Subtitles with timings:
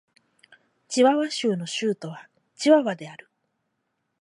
[0.87, 3.29] チワワ州の州都はチワワである